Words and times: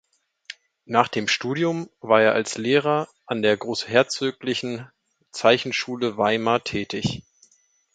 Nach 0.85 1.07
dem 1.09 1.27
Studium 1.27 1.87
war 1.99 2.23
er 2.23 2.33
als 2.33 2.57
Lehrer 2.57 3.07
an 3.27 3.43
der 3.43 3.55
Großherzoglichen 3.55 4.89
Zeichenschule 5.29 6.17
Weimar 6.17 6.63
tätig. 6.63 7.21